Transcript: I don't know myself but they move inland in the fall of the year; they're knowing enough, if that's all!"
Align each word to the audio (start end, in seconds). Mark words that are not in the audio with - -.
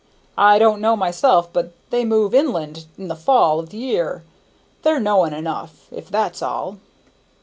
I 0.39 0.57
don't 0.57 0.81
know 0.81 0.95
myself 0.95 1.53
but 1.53 1.73
they 1.91 2.05
move 2.05 2.33
inland 2.33 2.87
in 2.97 3.07
the 3.07 3.15
fall 3.15 3.59
of 3.59 3.69
the 3.69 3.77
year; 3.77 4.23
they're 4.81 4.99
knowing 4.99 5.31
enough, 5.33 5.85
if 5.91 6.09
that's 6.09 6.41
all!" 6.41 6.77